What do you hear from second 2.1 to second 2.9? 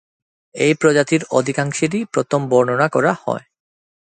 প্রথম বর্ণনা